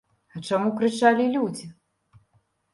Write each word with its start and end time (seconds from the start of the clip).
А 0.37 0.41
чаму 0.49 0.71
крычалі 0.79 1.29
людзі? 1.37 1.71